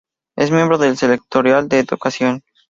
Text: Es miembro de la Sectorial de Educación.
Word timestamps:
Es 0.35 0.49
miembro 0.49 0.79
de 0.79 0.89
la 0.89 0.95
Sectorial 0.95 1.69
de 1.69 1.77
Educación. 1.81 2.41